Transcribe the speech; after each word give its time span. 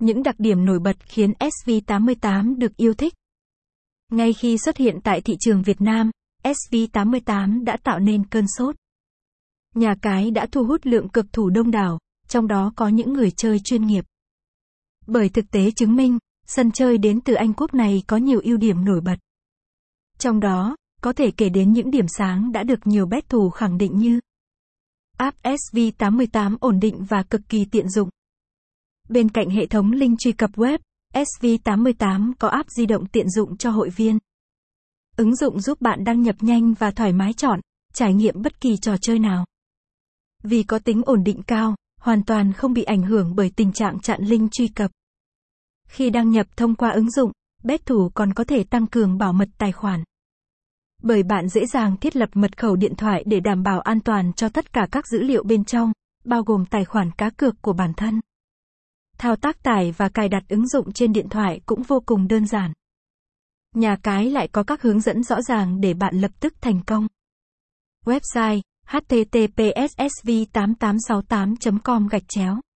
Những 0.00 0.22
đặc 0.22 0.34
điểm 0.38 0.64
nổi 0.64 0.78
bật 0.78 0.96
khiến 1.08 1.32
SV88 1.40 2.56
được 2.58 2.76
yêu 2.76 2.94
thích. 2.94 3.14
Ngay 4.10 4.32
khi 4.32 4.58
xuất 4.58 4.76
hiện 4.76 4.98
tại 5.04 5.20
thị 5.20 5.34
trường 5.40 5.62
Việt 5.62 5.80
Nam, 5.80 6.10
SV88 6.42 7.64
đã 7.64 7.76
tạo 7.82 7.98
nên 7.98 8.26
cơn 8.26 8.44
sốt. 8.58 8.76
Nhà 9.74 9.94
cái 10.02 10.30
đã 10.30 10.46
thu 10.52 10.64
hút 10.64 10.86
lượng 10.86 11.08
cực 11.08 11.32
thủ 11.32 11.50
đông 11.50 11.70
đảo, 11.70 11.98
trong 12.28 12.48
đó 12.48 12.72
có 12.76 12.88
những 12.88 13.12
người 13.12 13.30
chơi 13.30 13.58
chuyên 13.64 13.86
nghiệp. 13.86 14.04
Bởi 15.06 15.28
thực 15.28 15.50
tế 15.50 15.70
chứng 15.70 15.96
minh, 15.96 16.18
sân 16.46 16.70
chơi 16.70 16.98
đến 16.98 17.20
từ 17.20 17.34
Anh 17.34 17.52
quốc 17.54 17.74
này 17.74 18.02
có 18.06 18.16
nhiều 18.16 18.40
ưu 18.44 18.56
điểm 18.56 18.84
nổi 18.84 19.00
bật. 19.00 19.16
Trong 20.18 20.40
đó, 20.40 20.76
có 21.02 21.12
thể 21.12 21.30
kể 21.36 21.48
đến 21.48 21.72
những 21.72 21.90
điểm 21.90 22.06
sáng 22.18 22.52
đã 22.52 22.62
được 22.62 22.86
nhiều 22.86 23.06
bet 23.06 23.28
thủ 23.28 23.50
khẳng 23.50 23.78
định 23.78 23.96
như 23.98 24.20
App 25.18 25.38
SV88 25.44 26.56
ổn 26.60 26.80
định 26.80 27.04
và 27.04 27.22
cực 27.22 27.40
kỳ 27.48 27.64
tiện 27.64 27.88
dụng. 27.90 28.08
Bên 29.10 29.28
cạnh 29.28 29.50
hệ 29.50 29.66
thống 29.66 29.92
link 29.92 30.18
truy 30.18 30.32
cập 30.32 30.50
web, 30.52 30.78
SV88 31.14 32.32
có 32.38 32.48
app 32.48 32.70
di 32.70 32.86
động 32.86 33.06
tiện 33.06 33.30
dụng 33.30 33.56
cho 33.56 33.70
hội 33.70 33.88
viên. 33.90 34.18
Ứng 35.16 35.36
dụng 35.36 35.60
giúp 35.60 35.80
bạn 35.80 36.04
đăng 36.04 36.22
nhập 36.22 36.36
nhanh 36.40 36.74
và 36.74 36.90
thoải 36.90 37.12
mái 37.12 37.32
chọn, 37.32 37.60
trải 37.94 38.14
nghiệm 38.14 38.42
bất 38.42 38.60
kỳ 38.60 38.76
trò 38.76 38.96
chơi 38.96 39.18
nào. 39.18 39.44
Vì 40.42 40.62
có 40.62 40.78
tính 40.78 41.02
ổn 41.06 41.24
định 41.24 41.42
cao, 41.42 41.74
hoàn 42.00 42.22
toàn 42.24 42.52
không 42.52 42.72
bị 42.72 42.82
ảnh 42.82 43.02
hưởng 43.02 43.34
bởi 43.34 43.50
tình 43.56 43.72
trạng 43.72 44.00
chặn 44.00 44.20
link 44.22 44.50
truy 44.52 44.68
cập. 44.68 44.90
Khi 45.88 46.10
đăng 46.10 46.30
nhập 46.30 46.46
thông 46.56 46.74
qua 46.74 46.90
ứng 46.90 47.10
dụng, 47.10 47.32
bếp 47.62 47.86
thủ 47.86 48.10
còn 48.14 48.32
có 48.34 48.44
thể 48.44 48.64
tăng 48.64 48.86
cường 48.86 49.18
bảo 49.18 49.32
mật 49.32 49.48
tài 49.58 49.72
khoản. 49.72 50.04
Bởi 51.02 51.22
bạn 51.22 51.48
dễ 51.48 51.66
dàng 51.66 51.96
thiết 51.96 52.16
lập 52.16 52.28
mật 52.34 52.58
khẩu 52.58 52.76
điện 52.76 52.92
thoại 52.96 53.22
để 53.26 53.40
đảm 53.40 53.62
bảo 53.62 53.80
an 53.80 54.00
toàn 54.00 54.32
cho 54.32 54.48
tất 54.48 54.72
cả 54.72 54.86
các 54.92 55.04
dữ 55.06 55.22
liệu 55.22 55.44
bên 55.44 55.64
trong, 55.64 55.92
bao 56.24 56.42
gồm 56.42 56.64
tài 56.66 56.84
khoản 56.84 57.10
cá 57.18 57.30
cược 57.30 57.62
của 57.62 57.72
bản 57.72 57.92
thân. 57.96 58.20
Thao 59.20 59.36
tác 59.36 59.62
tải 59.62 59.94
và 59.96 60.08
cài 60.08 60.28
đặt 60.28 60.42
ứng 60.48 60.68
dụng 60.68 60.92
trên 60.92 61.12
điện 61.12 61.28
thoại 61.28 61.60
cũng 61.66 61.82
vô 61.82 62.02
cùng 62.06 62.28
đơn 62.28 62.46
giản. 62.46 62.72
Nhà 63.74 63.96
cái 64.02 64.30
lại 64.30 64.48
có 64.48 64.62
các 64.62 64.82
hướng 64.82 65.00
dẫn 65.00 65.22
rõ 65.22 65.42
ràng 65.42 65.80
để 65.80 65.94
bạn 65.94 66.20
lập 66.20 66.30
tức 66.40 66.54
thành 66.60 66.80
công. 66.86 67.06
Website 68.04 68.60
https 68.86 69.94
sv8868.com 70.24 72.08
gạch 72.08 72.24
chéo 72.28 72.69